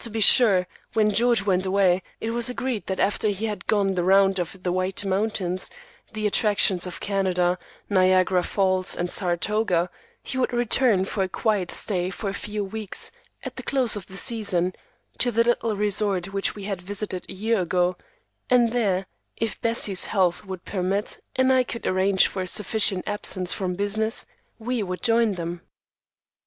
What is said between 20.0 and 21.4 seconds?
health would permit,